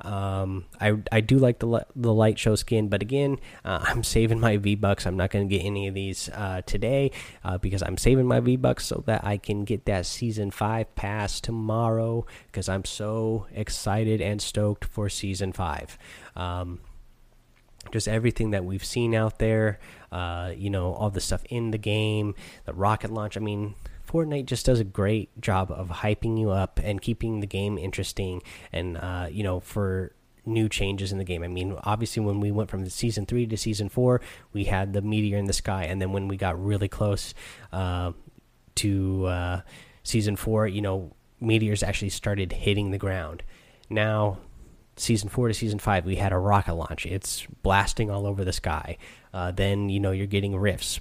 Um, 0.00 0.64
I 0.80 0.96
I 1.12 1.20
do 1.20 1.38
like 1.38 1.60
the 1.60 1.86
the 1.94 2.12
light 2.12 2.38
show 2.38 2.54
skin, 2.56 2.88
but 2.88 3.02
again, 3.02 3.38
uh, 3.64 3.80
I'm 3.86 4.02
saving 4.02 4.40
my 4.40 4.56
V 4.56 4.74
bucks. 4.74 5.06
I'm 5.06 5.16
not 5.16 5.30
going 5.30 5.48
to 5.48 5.56
get 5.56 5.64
any 5.64 5.88
of 5.88 5.94
these 5.94 6.28
uh, 6.30 6.62
today 6.66 7.10
uh, 7.44 7.58
because 7.58 7.82
I'm 7.82 7.96
saving 7.96 8.26
my 8.26 8.40
V 8.40 8.56
bucks 8.56 8.86
so 8.86 9.02
that 9.06 9.24
I 9.24 9.36
can 9.36 9.64
get 9.64 9.86
that 9.86 10.06
season 10.06 10.50
five 10.50 10.94
pass 10.94 11.40
tomorrow 11.40 12.26
because 12.46 12.68
I'm 12.68 12.84
so 12.84 13.46
excited 13.54 14.20
and 14.20 14.42
stoked 14.42 14.84
for 14.84 15.08
season 15.08 15.52
five. 15.52 15.96
Um, 16.36 16.80
just 17.92 18.08
everything 18.08 18.50
that 18.50 18.64
we've 18.64 18.84
seen 18.84 19.14
out 19.14 19.38
there, 19.38 19.78
uh, 20.10 20.52
you 20.56 20.70
know, 20.70 20.94
all 20.94 21.10
the 21.10 21.20
stuff 21.20 21.44
in 21.50 21.70
the 21.70 21.78
game, 21.78 22.34
the 22.64 22.72
rocket 22.72 23.10
launch. 23.10 23.36
I 23.36 23.40
mean, 23.40 23.74
Fortnite 24.14 24.46
just 24.46 24.64
does 24.64 24.78
a 24.78 24.84
great 24.84 25.40
job 25.40 25.72
of 25.72 25.88
hyping 25.88 26.38
you 26.38 26.50
up 26.50 26.78
and 26.84 27.02
keeping 27.02 27.40
the 27.40 27.48
game 27.48 27.76
interesting. 27.76 28.42
And 28.72 28.96
uh, 28.96 29.26
you 29.28 29.42
know, 29.42 29.58
for 29.58 30.12
new 30.46 30.68
changes 30.68 31.10
in 31.10 31.18
the 31.18 31.24
game. 31.24 31.42
I 31.42 31.48
mean, 31.48 31.76
obviously, 31.84 32.22
when 32.22 32.38
we 32.38 32.52
went 32.52 32.70
from 32.70 32.88
season 32.88 33.26
three 33.26 33.46
to 33.46 33.56
season 33.56 33.88
four, 33.88 34.20
we 34.52 34.64
had 34.64 34.92
the 34.92 35.02
meteor 35.02 35.38
in 35.38 35.46
the 35.46 35.52
sky, 35.52 35.84
and 35.84 36.00
then 36.00 36.12
when 36.12 36.28
we 36.28 36.36
got 36.36 36.62
really 36.62 36.86
close 36.86 37.34
uh, 37.72 38.12
to 38.76 39.26
uh, 39.26 39.60
season 40.02 40.36
four, 40.36 40.68
you 40.68 40.80
know, 40.80 41.12
meteors 41.40 41.82
actually 41.82 42.10
started 42.10 42.52
hitting 42.52 42.90
the 42.90 42.98
ground. 42.98 43.42
Now, 43.90 44.38
season 44.96 45.28
four 45.28 45.48
to 45.48 45.54
season 45.54 45.78
five, 45.78 46.04
we 46.04 46.16
had 46.16 46.32
a 46.32 46.38
rocket 46.38 46.74
launch. 46.74 47.04
It's 47.06 47.46
blasting 47.62 48.10
all 48.10 48.26
over 48.26 48.44
the 48.44 48.52
sky. 48.52 48.96
Uh, 49.32 49.50
then 49.50 49.88
you 49.88 49.98
know 49.98 50.12
you're 50.12 50.26
getting 50.26 50.54
rifts 50.54 51.00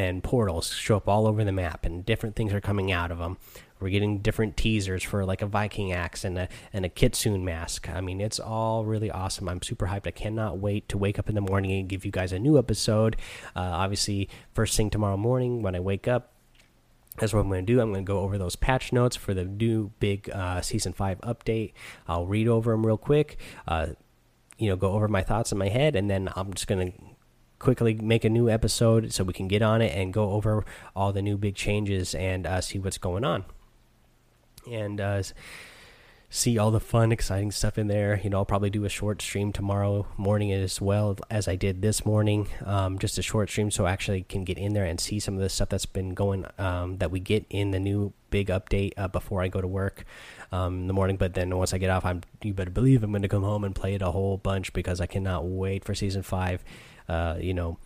and 0.00 0.24
portals 0.24 0.72
show 0.72 0.96
up 0.96 1.08
all 1.08 1.26
over 1.26 1.44
the 1.44 1.52
map, 1.52 1.84
and 1.84 2.06
different 2.06 2.34
things 2.34 2.54
are 2.54 2.60
coming 2.60 2.90
out 2.90 3.10
of 3.10 3.18
them. 3.18 3.36
We're 3.78 3.90
getting 3.90 4.20
different 4.20 4.56
teasers 4.56 5.02
for 5.02 5.26
like 5.26 5.42
a 5.42 5.46
Viking 5.46 5.92
axe 5.92 6.24
and 6.24 6.38
a 6.38 6.48
and 6.72 6.86
a 6.86 6.88
Kitsune 6.88 7.44
mask. 7.44 7.88
I 7.90 8.00
mean, 8.00 8.20
it's 8.20 8.40
all 8.40 8.86
really 8.86 9.10
awesome. 9.10 9.46
I'm 9.48 9.60
super 9.60 9.88
hyped. 9.88 10.06
I 10.06 10.10
cannot 10.10 10.58
wait 10.58 10.88
to 10.88 10.98
wake 10.98 11.18
up 11.18 11.28
in 11.28 11.34
the 11.34 11.42
morning 11.42 11.72
and 11.72 11.88
give 11.88 12.06
you 12.06 12.10
guys 12.10 12.32
a 12.32 12.38
new 12.38 12.58
episode. 12.58 13.16
Uh, 13.54 13.60
obviously, 13.60 14.30
first 14.54 14.74
thing 14.74 14.88
tomorrow 14.88 15.18
morning 15.18 15.60
when 15.60 15.74
I 15.74 15.80
wake 15.80 16.08
up, 16.08 16.32
that's 17.18 17.34
what 17.34 17.40
I'm 17.40 17.48
going 17.48 17.66
to 17.66 17.72
do. 17.72 17.80
I'm 17.80 17.92
going 17.92 18.04
to 18.04 18.10
go 18.10 18.20
over 18.20 18.38
those 18.38 18.56
patch 18.56 18.94
notes 18.94 19.16
for 19.16 19.34
the 19.34 19.44
new 19.44 19.92
big 20.00 20.30
uh, 20.30 20.62
season 20.62 20.94
five 20.94 21.20
update. 21.20 21.72
I'll 22.08 22.26
read 22.26 22.48
over 22.48 22.72
them 22.72 22.86
real 22.86 22.98
quick. 22.98 23.38
Uh, 23.68 23.88
you 24.56 24.68
know, 24.68 24.76
go 24.76 24.92
over 24.92 25.08
my 25.08 25.22
thoughts 25.22 25.52
in 25.52 25.58
my 25.58 25.68
head, 25.68 25.94
and 25.94 26.10
then 26.10 26.30
I'm 26.36 26.54
just 26.54 26.66
going 26.66 26.92
to 26.92 26.98
quickly 27.60 27.94
make 27.94 28.24
a 28.24 28.30
new 28.30 28.50
episode 28.50 29.12
so 29.12 29.22
we 29.22 29.32
can 29.32 29.46
get 29.46 29.62
on 29.62 29.80
it 29.80 29.96
and 29.96 30.12
go 30.12 30.32
over 30.32 30.64
all 30.96 31.12
the 31.12 31.22
new 31.22 31.36
big 31.36 31.54
changes 31.54 32.14
and 32.14 32.46
uh, 32.46 32.60
see 32.60 32.80
what's 32.80 32.98
going 32.98 33.24
on. 33.24 33.44
And 34.68 35.00
uh, 35.00 35.22
see 36.30 36.56
all 36.56 36.70
the 36.70 36.80
fun, 36.80 37.10
exciting 37.10 37.50
stuff 37.50 37.76
in 37.76 37.88
there. 37.88 38.20
You 38.22 38.30
know, 38.30 38.38
I'll 38.38 38.44
probably 38.44 38.70
do 38.70 38.84
a 38.84 38.88
short 38.88 39.20
stream 39.20 39.52
tomorrow 39.52 40.06
morning 40.16 40.52
as 40.52 40.80
well 40.80 41.16
as 41.28 41.48
I 41.48 41.56
did 41.56 41.82
this 41.82 42.06
morning. 42.06 42.48
Um, 42.64 42.98
just 42.98 43.18
a 43.18 43.22
short 43.22 43.50
stream 43.50 43.70
so 43.70 43.84
I 43.84 43.90
actually 43.90 44.22
can 44.22 44.44
get 44.44 44.56
in 44.56 44.72
there 44.72 44.84
and 44.84 44.98
see 44.98 45.18
some 45.18 45.34
of 45.34 45.40
the 45.40 45.48
stuff 45.48 45.68
that's 45.68 45.86
been 45.86 46.14
going 46.14 46.46
um, 46.58 46.98
that 46.98 47.10
we 47.10 47.20
get 47.20 47.44
in 47.50 47.72
the 47.72 47.80
new 47.80 48.12
big 48.30 48.46
update 48.46 48.92
uh, 48.96 49.08
before 49.08 49.42
I 49.42 49.48
go 49.48 49.60
to 49.60 49.66
work 49.66 50.04
um, 50.52 50.82
in 50.82 50.86
the 50.86 50.94
morning. 50.94 51.16
But 51.16 51.34
then 51.34 51.54
once 51.56 51.74
I 51.74 51.78
get 51.78 51.90
off, 51.90 52.04
I'm 52.04 52.22
you 52.42 52.54
better 52.54 52.70
believe 52.70 53.02
I'm 53.02 53.10
going 53.10 53.22
to 53.22 53.28
come 53.28 53.42
home 53.42 53.64
and 53.64 53.74
play 53.74 53.94
it 53.94 54.02
a 54.02 54.12
whole 54.12 54.36
bunch 54.38 54.72
because 54.72 55.00
I 55.00 55.06
cannot 55.06 55.44
wait 55.44 55.84
for 55.84 55.94
season 55.94 56.22
five. 56.22 56.62
Uh, 57.10 57.36
you 57.40 57.52
know, 57.52 57.76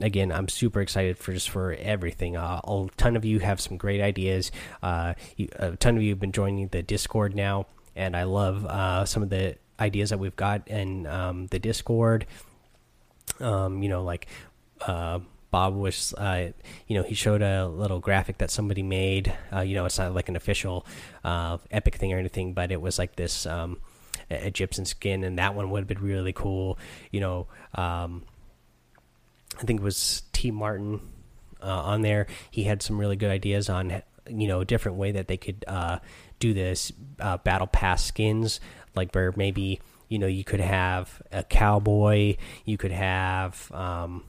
again, 0.00 0.30
I'm 0.30 0.48
super 0.48 0.82
excited 0.82 1.16
for 1.16 1.32
just 1.32 1.48
for 1.48 1.72
everything. 1.72 2.36
Uh, 2.36 2.60
a 2.62 2.86
ton 2.98 3.16
of 3.16 3.24
you 3.24 3.38
have 3.38 3.58
some 3.58 3.78
great 3.78 4.02
ideas. 4.02 4.52
Uh, 4.82 5.14
you, 5.38 5.48
a 5.56 5.76
ton 5.76 5.96
of 5.96 6.02
you 6.02 6.10
have 6.10 6.20
been 6.20 6.32
joining 6.32 6.68
the 6.68 6.82
Discord 6.82 7.34
now, 7.34 7.66
and 7.96 8.14
I 8.14 8.24
love 8.24 8.66
uh, 8.66 9.06
some 9.06 9.22
of 9.22 9.30
the 9.30 9.56
ideas 9.80 10.10
that 10.10 10.18
we've 10.18 10.36
got 10.36 10.68
in 10.68 11.06
um, 11.06 11.46
the 11.46 11.58
Discord. 11.58 12.26
Um, 13.40 13.82
you 13.82 13.88
know, 13.88 14.04
like 14.04 14.26
uh, 14.86 15.20
Bob 15.50 15.74
was, 15.74 16.12
uh, 16.18 16.50
you 16.86 16.98
know, 16.98 17.02
he 17.02 17.14
showed 17.14 17.40
a 17.40 17.66
little 17.66 17.98
graphic 17.98 18.36
that 18.38 18.50
somebody 18.50 18.82
made. 18.82 19.32
You 19.64 19.74
know, 19.74 19.86
it's 19.86 19.98
not 19.98 20.14
like 20.14 20.28
an 20.28 20.36
official 20.36 20.84
Epic 21.24 21.94
thing 21.94 22.12
or 22.12 22.18
anything, 22.18 22.52
but 22.52 22.70
it 22.70 22.82
was 22.82 22.98
like 22.98 23.16
this 23.16 23.46
um, 23.46 23.80
Egyptian 24.28 24.84
skin, 24.84 25.24
and 25.24 25.38
that 25.38 25.54
one 25.54 25.70
would 25.70 25.80
have 25.80 25.88
been 25.88 26.02
really 26.02 26.34
cool. 26.34 26.78
You 27.10 27.20
know, 27.20 27.46
um, 27.74 28.22
I 29.58 29.62
think 29.64 29.80
it 29.80 29.84
was 29.84 30.22
T 30.32 30.50
Martin 30.50 31.00
uh, 31.62 31.82
on 31.82 32.02
there. 32.02 32.26
He 32.50 32.64
had 32.64 32.82
some 32.82 32.98
really 32.98 33.16
good 33.16 33.30
ideas 33.30 33.68
on 33.68 34.02
you 34.28 34.48
know 34.48 34.60
a 34.60 34.64
different 34.64 34.98
way 34.98 35.12
that 35.12 35.28
they 35.28 35.36
could 35.36 35.64
uh, 35.66 35.98
do 36.38 36.54
this 36.54 36.92
uh, 37.20 37.38
battle 37.38 37.66
pass 37.66 38.04
skins, 38.04 38.60
like 38.94 39.14
where 39.14 39.32
maybe 39.36 39.80
you 40.08 40.18
know 40.18 40.26
you 40.26 40.44
could 40.44 40.60
have 40.60 41.22
a 41.32 41.42
cowboy, 41.42 42.36
you 42.64 42.76
could 42.76 42.92
have 42.92 43.70
um, 43.72 44.24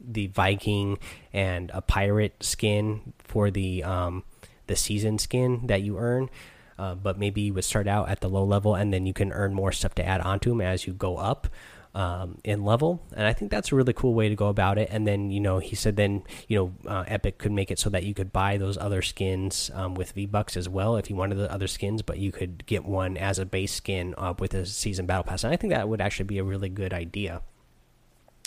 the 0.00 0.28
Viking 0.28 0.98
and 1.32 1.70
a 1.74 1.80
pirate 1.80 2.42
skin 2.42 3.12
for 3.18 3.50
the 3.50 3.82
um, 3.84 4.24
the 4.66 4.76
season 4.76 5.18
skin 5.18 5.66
that 5.66 5.82
you 5.82 5.98
earn. 5.98 6.30
Uh, 6.78 6.94
but 6.94 7.18
maybe 7.18 7.40
you 7.40 7.54
would 7.54 7.64
start 7.64 7.88
out 7.88 8.08
at 8.08 8.20
the 8.20 8.28
low 8.28 8.44
level 8.44 8.76
and 8.76 8.92
then 8.92 9.04
you 9.04 9.12
can 9.12 9.32
earn 9.32 9.52
more 9.52 9.72
stuff 9.72 9.96
to 9.96 10.06
add 10.06 10.20
onto 10.20 10.50
them 10.50 10.60
as 10.60 10.86
you 10.86 10.92
go 10.92 11.16
up 11.16 11.48
um, 11.98 12.38
in 12.44 12.64
level, 12.64 13.02
and 13.16 13.26
I 13.26 13.32
think 13.32 13.50
that's 13.50 13.72
a 13.72 13.74
really 13.74 13.92
cool 13.92 14.14
way 14.14 14.28
to 14.28 14.36
go 14.36 14.46
about 14.46 14.78
it. 14.78 14.88
And 14.92 15.04
then 15.04 15.30
you 15.32 15.40
know 15.40 15.58
he 15.58 15.74
said 15.74 15.96
then 15.96 16.22
you 16.46 16.56
know 16.56 16.90
uh, 16.90 17.04
Epic 17.08 17.38
could 17.38 17.50
make 17.50 17.72
it 17.72 17.78
so 17.80 17.90
that 17.90 18.04
you 18.04 18.14
could 18.14 18.32
buy 18.32 18.56
those 18.56 18.78
other 18.78 19.02
skins 19.02 19.68
um, 19.74 19.94
with 19.94 20.12
V 20.12 20.24
Bucks 20.26 20.56
as 20.56 20.68
well 20.68 20.96
if 20.96 21.10
you 21.10 21.16
wanted 21.16 21.34
the 21.34 21.52
other 21.52 21.66
skins, 21.66 22.02
but 22.02 22.18
you 22.18 22.30
could 22.30 22.64
get 22.66 22.84
one 22.84 23.16
as 23.16 23.40
a 23.40 23.44
base 23.44 23.72
skin 23.72 24.14
uh, 24.16 24.32
with 24.38 24.54
a 24.54 24.64
season 24.64 25.06
battle 25.06 25.24
pass. 25.24 25.42
And 25.42 25.52
I 25.52 25.56
think 25.56 25.72
that 25.72 25.88
would 25.88 26.00
actually 26.00 26.26
be 26.26 26.38
a 26.38 26.44
really 26.44 26.68
good 26.68 26.94
idea. 26.94 27.42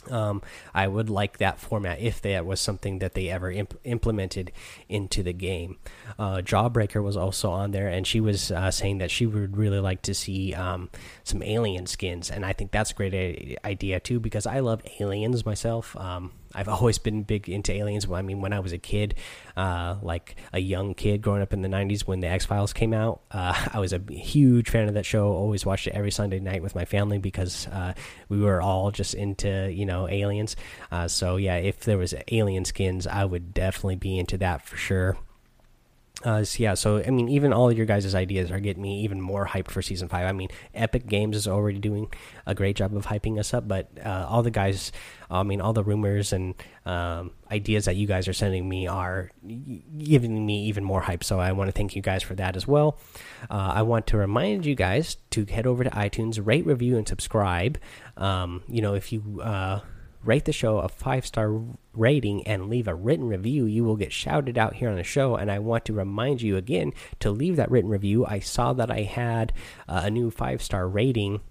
Um, 0.10 0.42
I 0.74 0.88
would 0.88 1.10
like 1.10 1.38
that 1.38 1.60
format 1.60 2.00
if 2.00 2.22
that 2.22 2.46
was 2.46 2.60
something 2.60 3.00
that 3.00 3.14
they 3.14 3.30
ever 3.30 3.52
imp 3.52 3.78
implemented 3.84 4.52
into 4.90 5.22
the 5.22 5.34
game. 5.34 5.78
Uh, 6.18 6.38
Jawbreaker 6.38 7.04
was 7.04 7.16
also 7.16 7.52
on 7.52 7.72
there, 7.72 7.88
and 7.88 8.08
she 8.08 8.20
was 8.20 8.52
uh, 8.52 8.72
saying 8.72 8.98
that 9.00 9.12
she 9.12 9.26
would 9.26 9.58
really 9.58 9.80
like 9.80 10.02
to 10.04 10.14
see 10.14 10.54
um, 10.54 10.90
some 11.24 11.44
alien 11.44 11.86
skins, 11.86 12.32
and 12.32 12.46
I 12.46 12.54
think 12.54 12.72
that's 12.72 12.92
a 12.92 12.96
great 12.96 13.58
idea 13.64 14.00
too 14.00 14.20
because 14.20 14.46
I 14.46 14.60
love 14.60 14.82
aliens 15.00 15.46
myself. 15.46 15.96
Um, 15.98 16.32
I've 16.54 16.68
always 16.68 16.98
been 16.98 17.24
big 17.24 17.50
into 17.50 17.72
aliens. 17.74 18.10
I 18.12 18.22
mean, 18.22 18.42
when 18.42 18.54
I 18.54 18.60
was 18.60 18.74
a 18.74 18.78
kid, 18.78 19.16
uh, 19.56 19.96
like 20.02 20.36
a 20.54 20.60
young 20.60 20.94
kid 20.94 21.22
growing 21.22 21.42
up 21.42 21.54
in 21.54 21.62
the 21.62 21.70
90s 21.70 22.02
when 22.02 22.20
the 22.20 22.28
X 22.28 22.46
Files 22.46 22.74
came 22.74 22.94
out, 22.94 23.22
uh, 23.32 23.70
I 23.74 23.80
was 23.80 23.94
a 23.94 24.02
huge 24.10 24.70
fan 24.70 24.88
of 24.88 24.96
that 24.96 25.06
show. 25.06 25.32
Always 25.32 25.66
watched 25.66 25.88
it 25.88 25.94
every 25.94 26.12
Sunday 26.12 26.40
night 26.40 26.62
with 26.62 26.76
my 26.76 26.86
family 26.86 27.18
because 27.18 27.68
uh, 27.68 27.94
we 28.30 28.40
were 28.40 28.62
all 28.62 28.92
just 28.92 29.14
into, 29.14 29.72
you 29.72 29.86
know, 29.86 29.91
aliens. 30.10 30.56
Uh, 30.92 31.08
so, 31.08 31.36
yeah, 31.36 31.56
if 31.56 31.82
there 31.82 31.98
was 31.98 32.14
alien 32.30 32.66
skins, 32.66 33.08
I 33.08 33.26
would 33.26 33.54
definitely 33.54 33.96
be 33.96 34.18
into 34.18 34.38
that 34.40 34.66
for 34.66 34.78
sure. 34.78 35.18
Uh, 36.24 36.44
so 36.44 36.62
yeah, 36.62 36.74
so 36.76 37.00
I 37.00 37.10
mean, 37.10 37.30
even 37.30 37.52
all 37.52 37.72
your 37.72 37.86
guys' 37.86 38.14
ideas 38.14 38.52
are 38.52 38.60
getting 38.60 38.84
me 38.84 39.02
even 39.02 39.20
more 39.20 39.48
hyped 39.48 39.72
for 39.72 39.82
season 39.82 40.08
five. 40.08 40.28
I 40.28 40.32
mean, 40.34 40.50
Epic 40.74 41.08
Games 41.08 41.36
is 41.36 41.48
already 41.48 41.80
doing 41.80 42.12
a 42.46 42.54
great 42.54 42.76
job 42.76 42.96
of 42.96 43.08
hyping 43.08 43.40
us 43.40 43.54
up, 43.54 43.68
but 43.68 43.90
uh, 44.06 44.28
all 44.30 44.44
the 44.44 44.52
guys, 44.52 44.92
I 45.32 45.42
mean, 45.44 45.62
all 45.62 45.74
the 45.74 45.84
rumors 45.84 46.32
and 46.32 46.54
um, 46.86 47.32
ideas 47.52 47.86
that 47.86 47.96
you 47.96 48.06
guys 48.06 48.28
are 48.28 48.34
sending 48.34 48.70
me 48.70 48.86
are 48.86 49.32
giving 49.98 50.46
me 50.46 50.66
even 50.66 50.84
more 50.84 51.02
hype. 51.02 51.24
So 51.24 51.40
I 51.40 51.54
want 51.54 51.70
to 51.70 51.72
thank 51.72 51.96
you 51.96 52.04
guys 52.04 52.22
for 52.22 52.36
that 52.36 52.56
as 52.56 52.68
well. 52.68 53.00
Uh, 53.50 53.72
I 53.76 53.82
want 53.82 54.06
to 54.08 54.18
remind 54.18 54.66
you 54.66 54.76
guys 54.76 55.18
to 55.32 55.46
head 55.46 55.66
over 55.66 55.84
to 55.84 55.90
iTunes, 55.90 56.40
rate, 56.46 56.68
review, 56.68 56.98
and 56.98 57.08
subscribe. 57.08 57.80
Um, 58.16 58.62
you 58.68 58.82
know, 58.84 58.94
if 58.94 59.12
you 59.12 59.42
uh, 59.42 59.80
rate 60.24 60.46
the 60.46 60.54
show 60.54 60.80
a 60.80 60.90
five 60.90 61.26
star 61.26 61.62
rating 61.94 62.46
and 62.48 62.70
leave 62.70 62.88
a 62.88 62.96
written 62.96 63.28
review, 63.28 63.66
you 63.66 63.84
will 63.84 63.96
get 63.96 64.12
shouted 64.12 64.58
out 64.58 64.76
here 64.76 64.90
on 64.90 64.96
the 64.96 65.04
show. 65.04 65.36
And 65.36 65.52
I 65.52 65.60
want 65.60 65.86
to 65.86 65.94
remind 65.94 66.42
you 66.42 66.58
again 66.58 66.94
to 67.20 67.32
leave 67.32 67.56
that 67.56 67.72
written 67.72 67.90
review. 67.90 68.26
I 68.26 68.40
saw 68.40 68.74
that 68.74 68.92
I 68.92 69.02
had 69.02 69.54
uh, 69.88 70.02
a 70.06 70.10
new 70.10 70.32
five 70.32 70.62
star 70.62 70.88
rating 70.88 71.42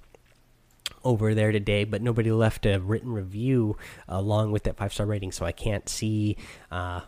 over 1.02 1.34
there 1.34 1.52
today, 1.52 1.84
but 1.84 2.02
nobody 2.02 2.30
left 2.30 2.66
a 2.66 2.78
written 2.78 3.12
review 3.12 3.76
along 4.08 4.52
with 4.52 4.64
that 4.64 4.76
five 4.76 4.92
star 4.92 5.06
rating, 5.06 5.32
so 5.32 5.46
I 5.46 5.52
can't 5.52 5.88
see 5.88 6.36
uh, 6.70 7.00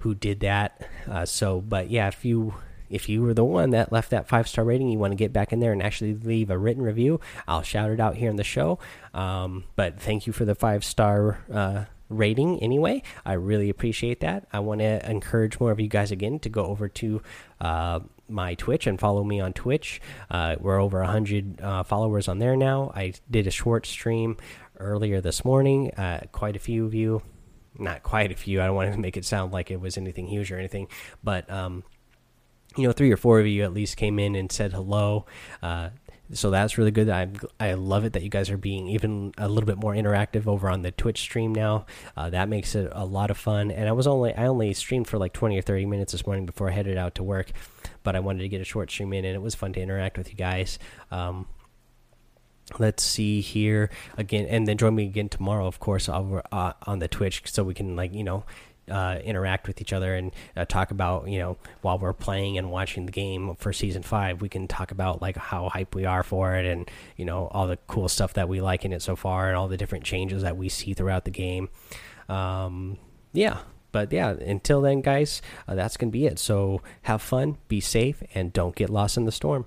who 0.00 0.14
did 0.14 0.40
that. 0.40 0.88
Uh, 1.08 1.24
so, 1.24 1.60
but 1.60 1.90
yeah, 1.90 2.08
if 2.08 2.24
you 2.24 2.54
if 2.90 3.08
you 3.08 3.22
were 3.22 3.32
the 3.32 3.44
one 3.44 3.70
that 3.70 3.92
left 3.92 4.10
that 4.10 4.28
five 4.28 4.48
star 4.48 4.64
rating, 4.64 4.88
you 4.88 4.98
want 4.98 5.12
to 5.12 5.16
get 5.16 5.32
back 5.32 5.52
in 5.52 5.60
there 5.60 5.72
and 5.72 5.82
actually 5.82 6.14
leave 6.14 6.50
a 6.50 6.58
written 6.58 6.82
review, 6.82 7.20
I'll 7.48 7.62
shout 7.62 7.90
it 7.90 8.00
out 8.00 8.16
here 8.16 8.28
in 8.28 8.36
the 8.36 8.44
show. 8.44 8.78
Um, 9.14 9.64
but 9.76 10.00
thank 10.00 10.26
you 10.26 10.32
for 10.32 10.44
the 10.44 10.54
five 10.54 10.84
star 10.84 11.38
uh, 11.52 11.84
rating 12.08 12.60
anyway. 12.60 13.02
I 13.24 13.34
really 13.34 13.70
appreciate 13.70 14.20
that. 14.20 14.46
I 14.52 14.58
want 14.58 14.80
to 14.80 15.08
encourage 15.08 15.58
more 15.60 15.70
of 15.70 15.80
you 15.80 15.88
guys 15.88 16.10
again 16.10 16.40
to 16.40 16.48
go 16.48 16.66
over 16.66 16.88
to 16.88 17.22
uh, 17.60 18.00
my 18.28 18.54
Twitch 18.54 18.86
and 18.86 18.98
follow 18.98 19.24
me 19.24 19.40
on 19.40 19.52
Twitch. 19.52 20.00
Uh, 20.30 20.56
we're 20.58 20.80
over 20.80 20.98
100 21.00 21.60
uh, 21.60 21.82
followers 21.84 22.28
on 22.28 22.38
there 22.38 22.56
now. 22.56 22.92
I 22.94 23.14
did 23.30 23.46
a 23.46 23.50
short 23.50 23.86
stream 23.86 24.36
earlier 24.78 25.20
this 25.20 25.44
morning. 25.44 25.92
Uh, 25.94 26.22
quite 26.32 26.56
a 26.56 26.60
few 26.60 26.84
of 26.84 26.94
you 26.94 27.22
not 27.78 28.02
quite 28.02 28.30
a 28.30 28.34
few. 28.34 28.60
I 28.60 28.66
don't 28.66 28.74
want 28.74 28.92
to 28.92 28.98
make 29.00 29.16
it 29.16 29.24
sound 29.24 29.52
like 29.52 29.70
it 29.70 29.80
was 29.80 29.96
anything 29.96 30.26
huge 30.26 30.52
or 30.52 30.58
anything, 30.58 30.88
but 31.22 31.50
um, 31.50 31.84
you 32.76 32.86
know, 32.86 32.92
three 32.92 33.10
or 33.10 33.16
four 33.16 33.40
of 33.40 33.46
you 33.46 33.62
at 33.64 33.72
least 33.72 33.96
came 33.96 34.18
in 34.18 34.34
and 34.34 34.50
said 34.50 34.72
hello. 34.72 35.26
Uh, 35.62 35.90
so 36.32 36.50
that's 36.50 36.78
really 36.78 36.90
good. 36.92 37.08
I 37.08 37.28
I 37.58 37.74
love 37.74 38.04
it 38.04 38.12
that 38.12 38.22
you 38.22 38.28
guys 38.28 38.50
are 38.50 38.56
being 38.56 38.88
even 38.88 39.32
a 39.36 39.48
little 39.48 39.66
bit 39.66 39.78
more 39.78 39.94
interactive 39.94 40.46
over 40.46 40.70
on 40.70 40.82
the 40.82 40.92
Twitch 40.92 41.20
stream 41.20 41.52
now. 41.52 41.86
Uh, 42.16 42.30
that 42.30 42.48
makes 42.48 42.74
it 42.74 42.90
a 42.92 43.04
lot 43.04 43.30
of 43.30 43.36
fun. 43.36 43.70
And 43.70 43.88
I 43.88 43.92
was 43.92 44.06
only 44.06 44.34
I 44.34 44.46
only 44.46 44.72
streamed 44.74 45.08
for 45.08 45.18
like 45.18 45.32
twenty 45.32 45.58
or 45.58 45.62
thirty 45.62 45.86
minutes 45.86 46.12
this 46.12 46.26
morning 46.26 46.46
before 46.46 46.68
I 46.68 46.72
headed 46.72 46.96
out 46.96 47.16
to 47.16 47.24
work, 47.24 47.50
but 48.02 48.14
I 48.14 48.20
wanted 48.20 48.42
to 48.42 48.48
get 48.48 48.60
a 48.60 48.64
short 48.64 48.90
stream 48.90 49.12
in, 49.12 49.24
and 49.24 49.34
it 49.34 49.42
was 49.42 49.54
fun 49.54 49.72
to 49.72 49.80
interact 49.80 50.16
with 50.16 50.30
you 50.30 50.36
guys. 50.36 50.78
Um, 51.10 51.48
let's 52.78 53.02
see 53.02 53.40
here 53.40 53.90
again, 54.16 54.46
and 54.46 54.68
then 54.68 54.76
join 54.76 54.94
me 54.94 55.04
again 55.06 55.28
tomorrow, 55.28 55.66
of 55.66 55.80
course, 55.80 56.08
over 56.08 56.42
uh, 56.52 56.74
on 56.86 57.00
the 57.00 57.08
Twitch, 57.08 57.42
so 57.46 57.64
we 57.64 57.74
can 57.74 57.96
like 57.96 58.14
you 58.14 58.22
know 58.22 58.44
uh, 58.90 59.18
interact 59.24 59.66
with 59.66 59.80
each 59.80 59.92
other 59.92 60.14
and 60.14 60.32
uh, 60.56 60.64
talk 60.64 60.90
about 60.90 61.28
you 61.28 61.38
know 61.38 61.56
while 61.82 61.98
we're 61.98 62.12
playing 62.12 62.58
and 62.58 62.70
watching 62.70 63.06
the 63.06 63.12
game 63.12 63.54
for 63.56 63.72
season 63.72 64.02
five 64.02 64.40
we 64.40 64.48
can 64.48 64.68
talk 64.68 64.90
about 64.90 65.22
like 65.22 65.36
how 65.36 65.68
hype 65.68 65.94
we 65.94 66.04
are 66.04 66.22
for 66.22 66.54
it 66.54 66.66
and 66.66 66.90
you 67.16 67.24
know 67.24 67.48
all 67.48 67.66
the 67.66 67.76
cool 67.86 68.08
stuff 68.08 68.34
that 68.34 68.48
we 68.48 68.60
like 68.60 68.84
in 68.84 68.92
it 68.92 69.02
so 69.02 69.16
far 69.16 69.48
and 69.48 69.56
all 69.56 69.68
the 69.68 69.76
different 69.76 70.04
changes 70.04 70.42
that 70.42 70.56
we 70.56 70.68
see 70.68 70.94
throughout 70.94 71.24
the 71.24 71.30
game. 71.30 71.68
Um, 72.28 72.98
yeah. 73.32 73.58
But 73.92 74.12
yeah 74.12 74.30
until 74.30 74.82
then 74.82 75.00
guys 75.00 75.42
uh, 75.66 75.74
that's 75.74 75.96
gonna 75.96 76.12
be 76.12 76.26
it. 76.26 76.38
So 76.38 76.80
have 77.02 77.22
fun 77.22 77.58
be 77.66 77.80
safe 77.80 78.22
and 78.34 78.52
don't 78.52 78.76
get 78.76 78.88
lost 78.88 79.16
in 79.16 79.24
the 79.24 79.32
storm 79.32 79.64